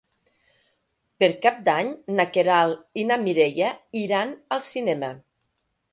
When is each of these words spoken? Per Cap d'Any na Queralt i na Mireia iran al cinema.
Per 1.23 1.29
Cap 1.43 1.59
d'Any 1.67 1.91
na 2.19 2.27
Queralt 2.37 2.99
i 3.03 3.07
na 3.11 3.21
Mireia 3.27 3.71
iran 4.05 4.33
al 4.57 4.65
cinema. 4.73 5.13